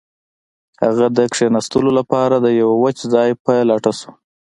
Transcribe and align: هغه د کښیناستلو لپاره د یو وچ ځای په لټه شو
هغه 0.83 1.05
د 1.17 1.19
کښیناستلو 1.31 1.91
لپاره 1.99 2.35
د 2.39 2.47
یو 2.61 2.69
وچ 2.83 2.97
ځای 3.13 3.29
په 3.43 3.53
لټه 3.69 3.91
شو 3.99 4.11